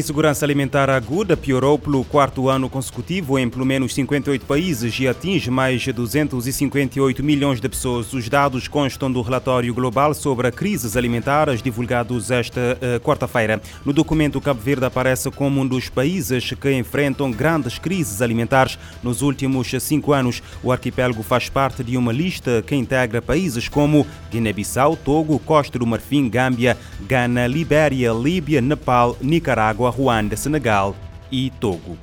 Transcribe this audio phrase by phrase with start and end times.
[0.00, 5.50] Insegurança alimentar aguda piorou pelo quarto ano consecutivo em pelo menos 58 países e atinge
[5.50, 8.10] mais de 258 milhões de pessoas.
[8.14, 13.60] Os dados constam do relatório global sobre crises alimentares divulgados esta uh, quarta-feira.
[13.84, 19.20] No documento, Cabo Verde aparece como um dos países que enfrentam grandes crises alimentares nos
[19.20, 20.42] últimos cinco anos.
[20.62, 25.86] O arquipélago faz parte de uma lista que integra países como Guiné-Bissau, Togo, Costa do
[25.86, 29.89] Marfim, Gâmbia, Gana, Libéria, Líbia, Nepal, Nicarágua.
[29.90, 30.96] Ruanda, Senegal
[31.30, 31.96] e Togo.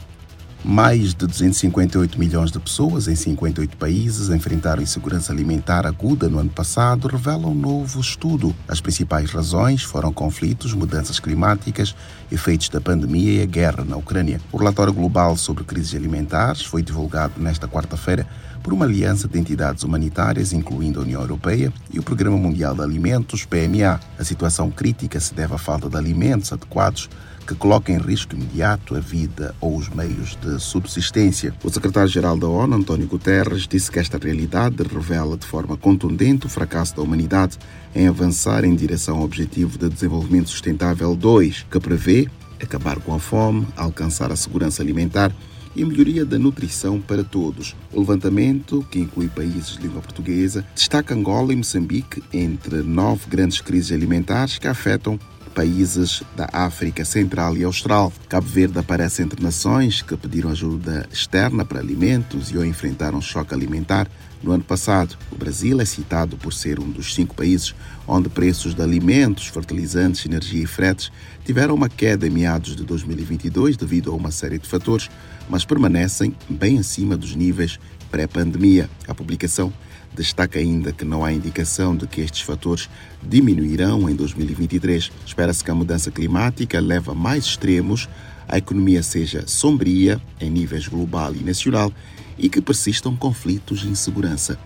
[0.64, 6.50] Mais de 258 milhões de pessoas em 58 países enfrentaram insegurança alimentar aguda no ano
[6.50, 8.54] passado, revela um novo estudo.
[8.68, 11.96] As principais razões foram conflitos, mudanças climáticas,
[12.32, 14.41] efeitos da pandemia e a guerra na Ucrânia.
[14.52, 18.27] O relatório global sobre crises alimentares foi divulgado nesta quarta-feira
[18.68, 22.82] por uma aliança de entidades humanitárias, incluindo a União Europeia e o Programa Mundial de
[22.82, 23.98] Alimentos, PMA.
[24.20, 27.09] A situação crítica se deve à falta de alimentos adequados
[27.48, 31.54] que coloca em risco imediato a vida ou os meios de subsistência.
[31.63, 36.49] O secretário-geral da ONU, António Guterres, disse que esta realidade revela de forma contundente o
[36.49, 37.57] fracasso da humanidade
[37.96, 42.27] em avançar em direção ao Objetivo de Desenvolvimento Sustentável 2, que prevê
[42.62, 45.31] acabar com a fome, alcançar a segurança alimentar
[45.76, 47.76] e melhoria da nutrição para todos.
[47.93, 53.62] O levantamento, que inclui países de língua portuguesa, destaca Angola e Moçambique entre nove grandes
[53.62, 55.20] crises alimentares que afetam
[55.58, 58.13] países da África Central e Austral.
[58.30, 63.55] Cabo Verde aparece entre nações que pediram ajuda externa para alimentos e ou enfrentaram choque
[63.55, 64.08] alimentar
[64.44, 65.18] no ano passado.
[65.31, 67.74] O Brasil é citado por ser um dos cinco países
[68.08, 71.12] onde preços de alimentos, fertilizantes, energia e fretes
[71.44, 75.10] tiveram uma queda em meados de 2022 devido a uma série de fatores,
[75.50, 77.80] mas permanecem bem acima dos níveis
[78.12, 78.88] pré-pandemia.
[79.08, 79.74] A publicação
[80.13, 82.90] Destaca ainda que não há indicação de que estes fatores
[83.22, 85.12] diminuirão em 2023.
[85.25, 88.09] Espera-se que a mudança climática leve a mais extremos,
[88.47, 91.91] a economia seja sombria em níveis global e nacional
[92.38, 94.57] e que persistam conflitos e insegurança.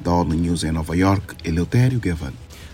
[0.00, 2.32] Da ONU News em Nova York, Eleutério Gavan.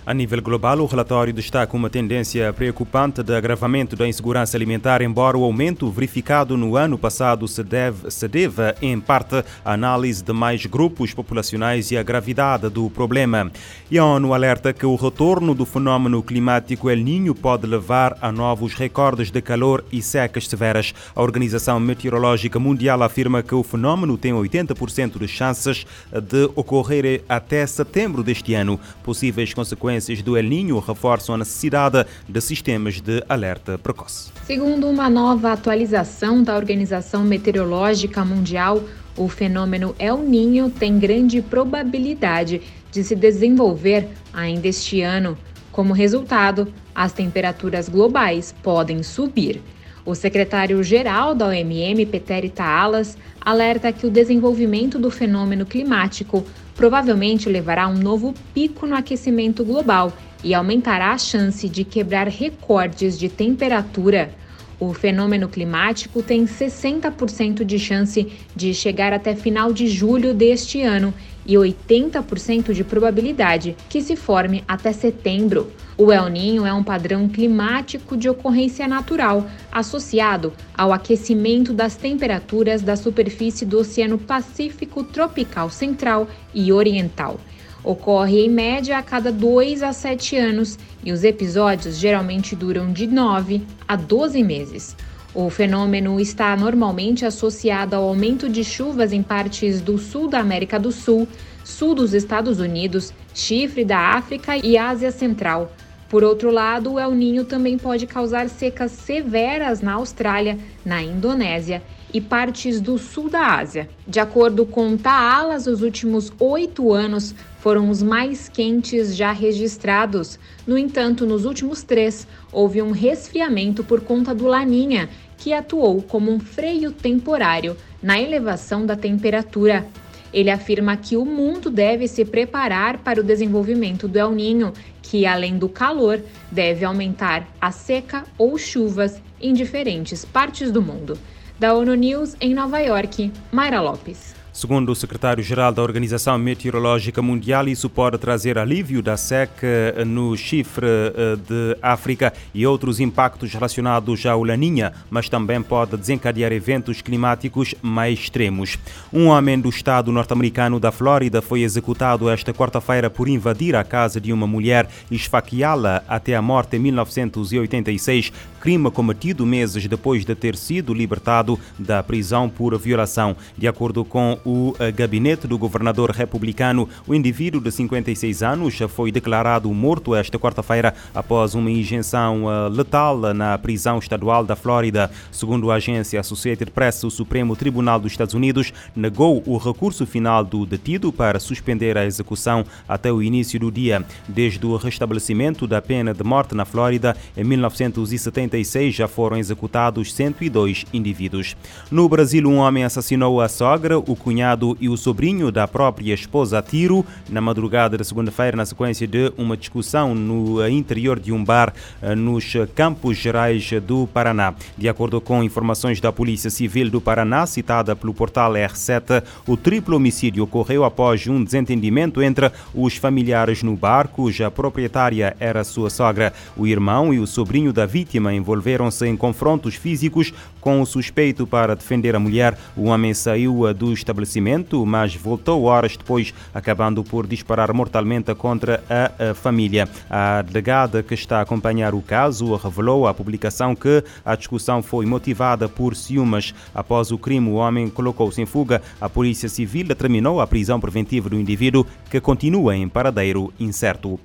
[0.08, 5.36] A nível global, o relatório destaca uma tendência preocupante de agravamento da insegurança alimentar, embora
[5.36, 10.32] o aumento verificado no ano passado se deve, se deve em parte, à análise de
[10.32, 13.50] mais grupos populacionais e à gravidade do problema.
[13.90, 18.30] E a ONU alerta que o retorno do fenômeno climático El Niño pode levar a
[18.30, 20.94] novos recordes de calor e secas severas.
[21.16, 27.66] A Organização Meteorológica Mundial afirma que o fenômeno tem 80% de chances de ocorrer até
[27.66, 28.78] setembro deste ano.
[29.02, 34.30] Possíveis consequências consequências do El Niño reforçam a necessidade de sistemas de alerta precoce.
[34.44, 38.82] Segundo uma nova atualização da Organização Meteorológica Mundial,
[39.16, 42.60] o fenômeno El Niño tem grande probabilidade
[42.92, 45.36] de se desenvolver ainda este ano.
[45.72, 49.62] Como resultado, as temperaturas globais podem subir.
[50.06, 56.46] O secretário-geral da OMM, Peter Taalas, alerta que o desenvolvimento do fenômeno climático
[56.76, 60.12] provavelmente levará a um novo pico no aquecimento global
[60.44, 64.32] e aumentará a chance de quebrar recordes de temperatura.
[64.78, 71.12] O fenômeno climático tem 60% de chance de chegar até final de julho deste ano
[71.44, 75.72] e 80% de probabilidade que se forme até setembro.
[75.98, 82.82] O El Ninho é um padrão climático de ocorrência natural associado ao aquecimento das temperaturas
[82.82, 87.40] da superfície do Oceano Pacífico tropical central e oriental.
[87.82, 93.06] Ocorre em média a cada 2 a 7 anos e os episódios geralmente duram de
[93.06, 94.94] 9 a 12 meses.
[95.34, 100.78] O fenômeno está normalmente associado ao aumento de chuvas em partes do sul da América
[100.78, 101.26] do Sul,
[101.64, 105.72] sul dos Estados Unidos, chifre da África e Ásia Central,
[106.08, 111.82] por outro lado, o El Ninho também pode causar secas severas na Austrália, na Indonésia
[112.14, 113.88] e partes do sul da Ásia.
[114.06, 120.38] De acordo com Taalas, os últimos oito anos foram os mais quentes já registrados.
[120.64, 126.30] No entanto, nos últimos três, houve um resfriamento por conta do Laninha, que atuou como
[126.30, 129.84] um freio temporário na elevação da temperatura.
[130.32, 135.24] Ele afirma que o mundo deve se preparar para o desenvolvimento do El Ninho, que,
[135.24, 136.20] além do calor,
[136.50, 141.18] deve aumentar a seca ou chuvas em diferentes partes do mundo.
[141.58, 144.34] Da ONU News em Nova York, Mayra Lopes.
[144.56, 150.86] Segundo o secretário-geral da Organização Meteorológica Mundial, isso pode trazer alívio da seca no chifre
[150.86, 157.74] eh, de África e outros impactos relacionados ao Laninha, mas também pode desencadear eventos climáticos
[157.82, 158.78] mais extremos.
[159.12, 164.18] Um homem do estado norte-americano da Flórida foi executado esta quarta-feira por invadir a casa
[164.18, 170.34] de uma mulher e esfaqueá-la até a morte em 1986, crime cometido meses depois de
[170.34, 173.36] ter sido libertado da prisão por violação.
[173.58, 176.88] De acordo com o eh, gabinete do governador republicano.
[177.06, 183.34] O indivíduo de 56 anos foi declarado morto esta quarta-feira após uma injeção eh, letal
[183.34, 185.10] na prisão estadual da Flórida.
[185.32, 190.44] Segundo a agência Associated Press, o Supremo Tribunal dos Estados Unidos negou o recurso final
[190.44, 194.04] do detido para suspender a execução até o início do dia.
[194.28, 200.86] Desde o restabelecimento da pena de morte na Flórida em 1976 já foram executados 102
[200.92, 201.56] indivíduos.
[201.90, 206.12] No Brasil, um homem assassinou a sogra, o cunhado cunhado e o sobrinho da própria
[206.12, 211.32] esposa a tiro na madrugada da segunda-feira, na sequência de uma discussão no interior de
[211.32, 211.72] um bar
[212.02, 214.54] eh, nos Campos Gerais do Paraná.
[214.76, 219.96] De acordo com informações da Polícia Civil do Paraná, citada pelo portal R7, o triplo
[219.96, 226.34] homicídio ocorreu após um desentendimento entre os familiares no bar, cuja proprietária era sua sogra.
[226.54, 231.76] O irmão e o sobrinho da vítima envolveram-se em confrontos físicos com o suspeito para
[231.76, 232.58] defender a mulher.
[232.76, 238.82] O homem saiu do estabelecimento estabelecimento, mas voltou horas depois, acabando por disparar mortalmente contra
[238.90, 239.88] a, família.
[240.10, 245.06] A delegada que está a acompanhar o caso revelou à publicação que a discussão foi
[245.06, 246.54] motivada por ciúmes.
[246.74, 248.82] Após o crime, o homem colocou-se em fuga.
[249.00, 254.18] A Polícia Civil determinou a prisão preventiva do indivíduo, que continua em paradeiro incerto.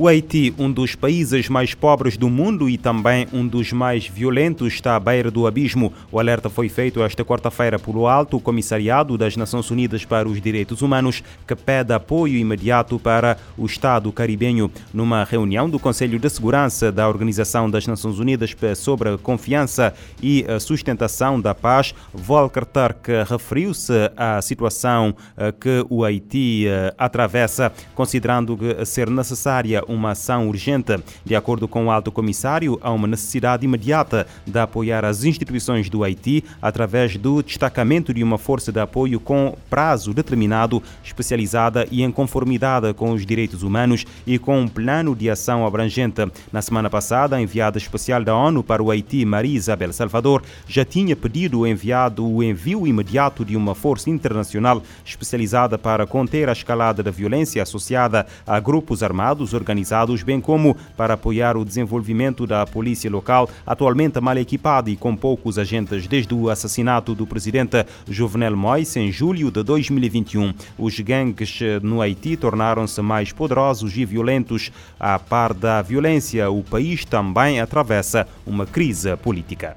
[0.00, 4.74] O Haiti, um dos países mais pobres do mundo e também um dos mais violentos,
[4.74, 5.92] está à beira do abismo.
[6.12, 10.82] O alerta foi feito esta quarta-feira pelo Alto Comissariado das Nações Unidas para os Direitos
[10.82, 14.70] Humanos, que pede apoio imediato para o Estado caribenho.
[14.94, 19.92] Numa reunião do Conselho de Segurança da Organização das Nações Unidas sobre a confiança
[20.22, 26.94] e a sustentação da paz, Volker Turk referiu-se à situação eh, que o Haiti eh,
[26.96, 28.56] atravessa, considerando
[28.86, 30.96] ser necessária uma ação urgente.
[31.24, 36.04] De acordo com o alto comissário, há uma necessidade imediata de apoiar as instituições do
[36.04, 42.10] Haiti através do destacamento de uma força de apoio com prazo determinado, especializada e em
[42.10, 46.26] conformidade com os direitos humanos e com um plano de ação abrangente.
[46.52, 50.84] Na semana passada, a enviada especial da ONU para o Haiti, Maria Isabel Salvador, já
[50.84, 57.02] tinha pedido enviado o envio imediato de uma força internacional especializada para conter a escalada
[57.02, 62.66] da violência associada a grupos armados organizados organizados, bem como para apoiar o desenvolvimento da
[62.66, 68.56] polícia local, atualmente mal equipada e com poucos agentes desde o assassinato do presidente Jovenel
[68.56, 70.52] Moïse em julho de 2021.
[70.76, 74.72] Os gangues no Haiti tornaram-se mais poderosos e violentos.
[74.98, 79.76] A par da violência, o país também atravessa uma crise política.